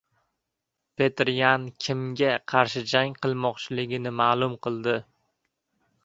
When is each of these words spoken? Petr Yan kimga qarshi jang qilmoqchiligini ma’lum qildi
Petr 1.01 1.27
Yan 1.39 1.67
kimga 1.87 2.31
qarshi 2.53 2.81
jang 2.93 3.13
qilmoqchiligini 3.25 4.13
ma’lum 4.21 4.55
qildi 4.67 4.97